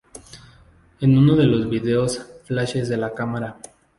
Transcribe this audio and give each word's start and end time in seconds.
En 0.99 1.15
uno 1.15 1.35
de 1.35 1.45
los 1.45 1.69
videos, 1.69 2.25
flashes 2.45 2.89
de 2.89 2.97
la 2.97 3.13
cámara. 3.13 3.57